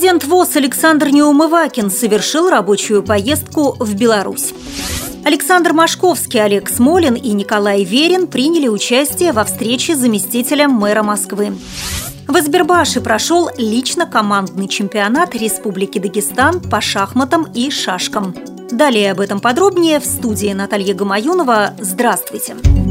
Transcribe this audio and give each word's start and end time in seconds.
Президент 0.00 0.24
ВОЗ 0.24 0.56
Александр 0.56 1.08
Неумывакин 1.08 1.90
совершил 1.90 2.48
рабочую 2.48 3.02
поездку 3.02 3.76
в 3.78 3.94
Беларусь. 3.94 4.54
Александр 5.26 5.74
Машковский, 5.74 6.42
Олег 6.42 6.70
Смолин 6.70 7.16
и 7.16 7.32
Николай 7.32 7.84
Верин 7.84 8.26
приняли 8.26 8.66
участие 8.66 9.32
во 9.32 9.44
встрече 9.44 9.94
с 9.94 9.98
заместителем 9.98 10.70
мэра 10.70 11.02
Москвы. 11.02 11.52
В 12.26 12.34
Азербайджане 12.34 13.04
прошел 13.04 13.50
лично 13.58 14.06
командный 14.06 14.68
чемпионат 14.68 15.34
Республики 15.34 15.98
Дагестан 15.98 16.62
по 16.62 16.80
шахматам 16.80 17.46
и 17.52 17.70
шашкам. 17.70 18.34
Далее 18.72 19.12
об 19.12 19.20
этом 19.20 19.38
подробнее 19.38 20.00
в 20.00 20.06
студии 20.06 20.54
Наталья 20.54 20.94
Гамаюнова. 20.94 21.74
Здравствуйте! 21.78 22.56
Здравствуйте! 22.56 22.89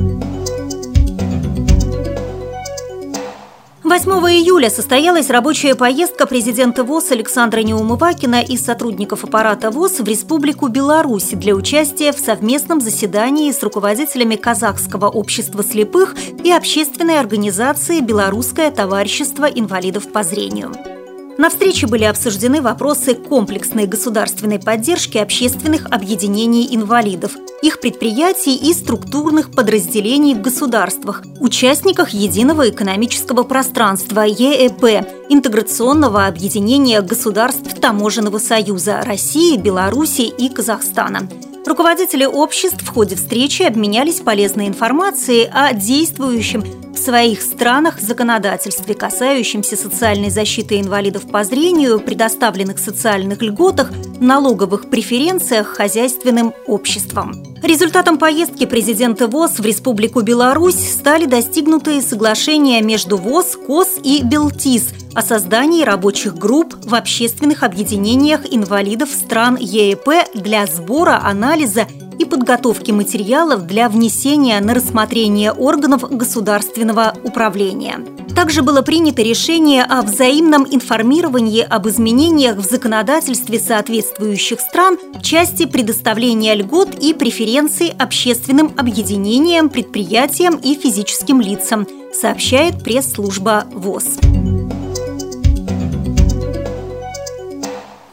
8 3.89 4.07
июля 4.11 4.69
состоялась 4.69 5.31
рабочая 5.31 5.73
поездка 5.73 6.27
президента 6.27 6.83
ВОЗ 6.83 7.09
Александра 7.09 7.61
Неумывакина 7.61 8.39
и 8.39 8.55
сотрудников 8.55 9.23
аппарата 9.23 9.71
ВОЗ 9.71 10.01
в 10.01 10.07
Республику 10.07 10.67
Беларусь 10.67 11.31
для 11.31 11.55
участия 11.55 12.11
в 12.11 12.19
совместном 12.19 12.81
заседании 12.81 13.51
с 13.51 13.63
руководителями 13.63 14.35
Казахского 14.35 15.07
общества 15.07 15.63
слепых 15.63 16.15
и 16.43 16.51
общественной 16.51 17.19
организации 17.19 17.99
«Белорусское 17.99 18.69
товарищество 18.69 19.45
инвалидов 19.45 20.11
по 20.11 20.21
зрению». 20.21 20.98
На 21.39 21.49
встрече 21.49 21.87
были 21.87 22.03
обсуждены 22.03 22.61
вопросы 22.61 23.15
комплексной 23.15 23.87
государственной 23.87 24.59
поддержки 24.59 25.17
общественных 25.17 25.85
объединений 25.85 26.67
инвалидов, 26.69 27.31
их 27.61 27.79
предприятий 27.79 28.57
и 28.57 28.73
структурных 28.73 29.51
подразделений 29.51 30.33
в 30.33 30.41
государствах, 30.41 31.23
участниках 31.39 32.09
единого 32.09 32.69
экономического 32.69 33.43
пространства 33.43 34.25
ЕЭП, 34.27 35.07
интеграционного 35.29 36.25
объединения 36.25 37.01
государств 37.01 37.73
Таможенного 37.79 38.39
союза 38.39 39.01
России, 39.05 39.55
Беларуси 39.55 40.23
и 40.23 40.49
Казахстана– 40.49 41.29
Руководители 41.69 42.25
обществ 42.25 42.81
в 42.81 42.87
ходе 42.87 43.15
встречи 43.15 43.61
обменялись 43.61 44.21
полезной 44.21 44.67
информацией 44.67 45.47
о 45.53 45.71
действующем 45.71 46.63
в 46.99 47.01
своих 47.01 47.41
странах 47.41 48.01
законодательстве, 48.01 48.93
касающемся 48.93 49.77
социальной 49.77 50.29
защиты 50.29 50.81
инвалидов 50.81 51.31
по 51.31 51.45
зрению, 51.45 52.01
предоставленных 52.01 52.77
социальных 52.77 53.41
льготах, 53.41 53.91
налоговых 54.19 54.89
преференциях 54.89 55.67
хозяйственным 55.67 56.53
обществам. 56.67 57.41
Результатом 57.63 58.17
поездки 58.17 58.65
президента 58.65 59.27
ВОЗ 59.27 59.59
в 59.59 59.65
Республику 59.65 60.21
Беларусь 60.21 60.75
стали 60.75 61.25
достигнутые 61.25 62.01
соглашения 62.01 62.81
между 62.81 63.15
ВОЗ, 63.15 63.57
КОС 63.65 63.97
и 64.03 64.21
Белтис 64.21 64.89
о 65.15 65.21
создании 65.21 65.83
рабочих 65.83 66.35
групп 66.35 66.75
в 66.83 66.95
общественных 66.95 67.63
объединениях 67.63 68.41
инвалидов 68.49 69.09
стран 69.09 69.57
ЕЭП 69.59 70.35
для 70.35 70.65
сбора, 70.67 71.21
анализа 71.23 71.87
подготовки 72.29 72.91
материалов 72.91 73.65
для 73.65 73.89
внесения 73.89 74.59
на 74.61 74.73
рассмотрение 74.73 75.51
органов 75.51 76.09
государственного 76.09 77.13
управления. 77.23 77.99
Также 78.35 78.61
было 78.61 78.81
принято 78.81 79.21
решение 79.21 79.83
о 79.83 80.01
взаимном 80.01 80.65
информировании 80.69 81.61
об 81.61 81.87
изменениях 81.89 82.55
в 82.55 82.63
законодательстве 82.63 83.59
соответствующих 83.59 84.61
стран 84.61 84.97
в 85.13 85.21
части 85.21 85.65
предоставления 85.65 86.55
льгот 86.55 86.95
и 87.01 87.13
преференций 87.13 87.93
общественным 87.99 88.71
объединениям, 88.77 89.67
предприятиям 89.67 90.55
и 90.55 90.75
физическим 90.75 91.41
лицам, 91.41 91.85
сообщает 92.13 92.83
пресс-служба 92.83 93.65
ВОЗ. 93.73 94.19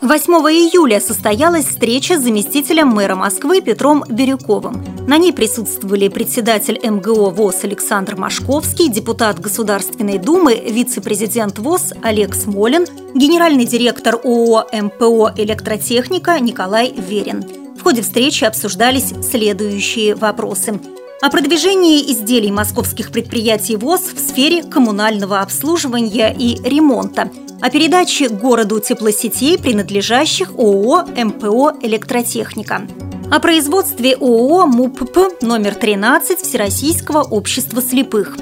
8 0.06 0.32
июля 0.34 1.00
состоялась 1.00 1.66
встреча 1.66 2.16
с 2.16 2.22
заместителем 2.22 2.86
мэра 2.90 3.16
Москвы 3.16 3.60
Петром 3.60 4.04
Бирюковым. 4.08 4.84
На 5.08 5.18
ней 5.18 5.32
присутствовали 5.32 6.06
председатель 6.06 6.78
МГО 6.80 7.30
ВОЗ 7.30 7.64
Александр 7.64 8.14
Машковский, 8.14 8.88
депутат 8.88 9.40
Государственной 9.40 10.18
Думы, 10.18 10.54
вице-президент 10.54 11.58
ВОЗ 11.58 11.92
Олег 12.02 12.36
Смолин, 12.36 12.86
генеральный 13.16 13.64
директор 13.66 14.14
ООО 14.14 14.66
МПО 14.72 15.32
«Электротехника» 15.36 16.38
Николай 16.38 16.92
Верин. 16.92 17.44
В 17.76 17.82
ходе 17.82 18.02
встречи 18.02 18.44
обсуждались 18.44 19.12
следующие 19.28 20.14
вопросы 20.14 20.78
о 21.22 21.30
продвижении 21.30 22.12
изделий 22.12 22.52
московских 22.52 23.10
предприятий 23.10 23.76
ВОЗ 23.76 24.12
в 24.14 24.18
сфере 24.18 24.62
коммунального 24.62 25.40
обслуживания 25.40 26.34
и 26.36 26.56
ремонта– 26.62 27.30
о 27.60 27.70
передаче 27.70 28.28
городу 28.28 28.80
теплосетей, 28.80 29.58
принадлежащих 29.58 30.50
ООО 30.50 31.06
«МПО 31.16 31.72
Электротехника», 31.82 32.86
о 33.30 33.40
производстве 33.40 34.14
ООО 34.14 34.66
МУПП 34.66 35.42
номер 35.42 35.74
13 35.74 36.38
Всероссийского 36.40 37.22
общества 37.22 37.82
слепых. 37.82 38.36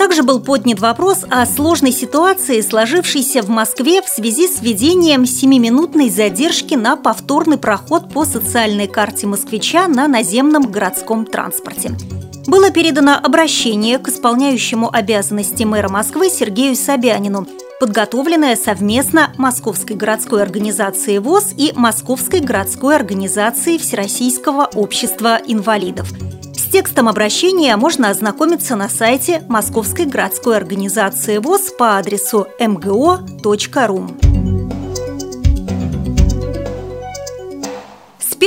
Также 0.00 0.22
был 0.22 0.40
поднят 0.40 0.80
вопрос 0.80 1.26
о 1.28 1.44
сложной 1.44 1.92
ситуации, 1.92 2.62
сложившейся 2.62 3.42
в 3.42 3.50
Москве 3.50 4.00
в 4.00 4.08
связи 4.08 4.48
с 4.48 4.62
введением 4.62 5.24
7-минутной 5.24 6.08
задержки 6.08 6.72
на 6.72 6.96
повторный 6.96 7.58
проход 7.58 8.10
по 8.10 8.24
социальной 8.24 8.86
карте 8.86 9.26
москвича 9.26 9.88
на 9.88 10.08
наземном 10.08 10.70
городском 10.70 11.26
транспорте. 11.26 11.92
Было 12.46 12.70
передано 12.70 13.14
обращение 13.22 13.98
к 13.98 14.08
исполняющему 14.08 14.88
обязанности 14.90 15.64
мэра 15.64 15.90
Москвы 15.90 16.30
Сергею 16.30 16.76
Собянину– 16.76 17.46
подготовленная 17.78 18.56
совместно 18.56 19.34
Московской 19.36 19.96
городской 19.96 20.40
организацией 20.40 21.18
ВОЗ 21.18 21.52
и 21.58 21.74
Московской 21.76 22.40
городской 22.40 22.96
организацией 22.96 23.76
Всероссийского 23.76 24.64
общества 24.74 25.38
инвалидов. 25.46 26.10
Текстом 26.72 27.08
обращения 27.08 27.76
можно 27.76 28.10
ознакомиться 28.10 28.76
на 28.76 28.88
сайте 28.88 29.42
Московской 29.48 30.06
городской 30.06 30.56
организации 30.56 31.38
ВОЗ 31.38 31.72
по 31.76 31.98
адресу 31.98 32.46
mgo.ru. 32.60 34.29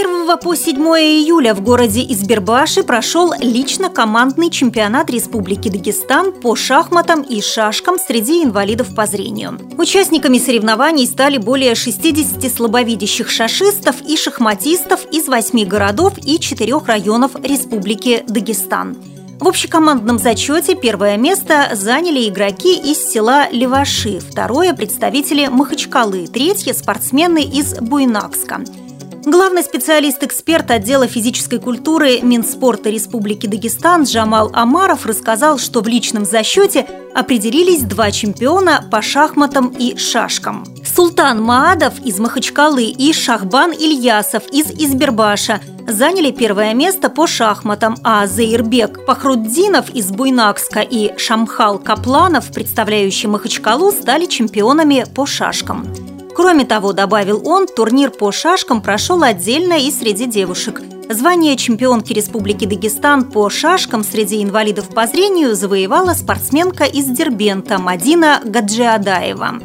1 0.03 0.37
по 0.37 0.53
7 0.53 0.75
июля 0.75 1.53
в 1.53 1.61
городе 1.61 2.01
Избербаши 2.01 2.83
прошел 2.83 3.33
лично 3.39 3.89
командный 3.89 4.49
чемпионат 4.49 5.09
Республики 5.09 5.69
Дагестан 5.69 6.33
по 6.33 6.57
шахматам 6.57 7.21
и 7.21 7.39
шашкам 7.39 7.97
среди 7.97 8.43
инвалидов 8.43 8.93
по 8.93 9.05
зрению. 9.05 9.57
Участниками 9.77 10.39
соревнований 10.39 11.07
стали 11.07 11.37
более 11.37 11.73
60 11.73 12.51
слабовидящих 12.51 13.29
шашистов 13.29 13.95
и 14.05 14.17
шахматистов 14.17 15.05
из 15.09 15.29
8 15.29 15.65
городов 15.65 16.15
и 16.17 16.37
4 16.37 16.73
районов 16.85 17.31
Республики 17.41 18.25
Дагестан. 18.27 18.97
В 19.39 19.47
общекомандном 19.47 20.19
зачете 20.19 20.75
первое 20.75 21.15
место 21.15 21.69
заняли 21.73 22.27
игроки 22.27 22.75
из 22.77 22.97
села 23.09 23.47
Леваши, 23.51 24.19
второе– 24.19 24.73
представители 24.75 25.47
Махачкалы, 25.47 26.27
третье– 26.27 26.73
спортсмены 26.73 27.41
из 27.41 27.75
Буйнакска– 27.75 28.65
Главный 29.25 29.63
специалист-эксперт 29.63 30.69
отдела 30.69 31.07
физической 31.07 31.57
культуры 31.57 32.19
Минспорта 32.21 32.89
Республики 32.89 33.47
Дагестан 33.47 34.03
Джамал 34.03 34.51
Амаров 34.53 35.05
рассказал, 35.05 35.57
что 35.59 35.79
в 35.79 35.87
личном 35.87 36.25
зачете 36.25 36.85
определились 37.15 37.83
два 37.83 38.11
чемпиона 38.11 38.85
по 38.91 39.01
шахматам 39.01 39.69
и 39.69 39.95
шашкам. 39.97 40.65
Султан 40.85 41.41
Маадов 41.41 41.93
из 42.03 42.19
Махачкалы 42.19 42.83
и 42.83 43.13
Шахбан 43.13 43.71
Ильясов 43.71 44.43
из 44.51 44.69
Избербаша 44.71 45.61
заняли 45.87 46.31
первое 46.31 46.73
место 46.73 47.09
по 47.09 47.25
шахматам, 47.25 47.95
а 48.03 48.27
Заирбек 48.27 49.05
Пахруддинов 49.05 49.89
из 49.91 50.11
Буйнакска 50.11 50.81
и 50.81 51.17
Шамхал 51.17 51.79
Капланов, 51.79 52.51
представляющий 52.51 53.29
Махачкалу, 53.29 53.91
стали 53.93 54.25
чемпионами 54.25 55.05
по 55.15 55.25
шашкам. 55.25 55.87
Кроме 56.35 56.65
того, 56.65 56.93
добавил 56.93 57.47
он, 57.47 57.67
турнир 57.67 58.09
по 58.09 58.31
шашкам 58.31 58.81
прошел 58.81 59.21
отдельно 59.23 59.73
и 59.73 59.91
среди 59.91 60.25
девушек. 60.25 60.81
Звание 61.09 61.55
чемпионки 61.57 62.13
Республики 62.13 62.65
Дагестан 62.65 63.25
по 63.25 63.49
шашкам 63.49 64.03
среди 64.03 64.41
инвалидов 64.41 64.89
по 64.89 65.05
зрению 65.05 65.55
завоевала 65.55 66.13
спортсменка 66.13 66.85
из 66.85 67.05
Дербента 67.05 67.77
Мадина 67.77 68.41
Гаджиадаева. 68.43 69.59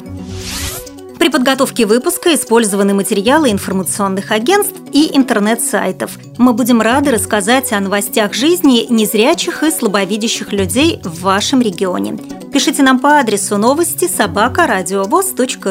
При 1.18 1.30
подготовке 1.30 1.86
выпуска 1.86 2.34
использованы 2.34 2.94
материалы 2.94 3.50
информационных 3.50 4.30
агентств 4.30 4.76
и 4.92 5.16
интернет-сайтов. 5.16 6.12
Мы 6.38 6.52
будем 6.52 6.80
рады 6.80 7.10
рассказать 7.10 7.72
о 7.72 7.80
новостях 7.80 8.34
жизни 8.34 8.86
незрячих 8.88 9.62
и 9.62 9.70
слабовидящих 9.70 10.52
людей 10.52 11.00
в 11.02 11.22
вашем 11.22 11.60
регионе. 11.60 12.18
Пишите 12.52 12.82
нам 12.82 12.98
по 12.98 13.18
адресу 13.18 13.58
новости 13.58 14.08
собака 14.08 14.66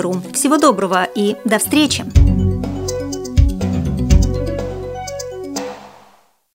ру. 0.01 0.21
Всего 0.33 0.57
доброго 0.57 1.07
и 1.15 1.35
до 1.45 1.57
встречи! 1.57 2.26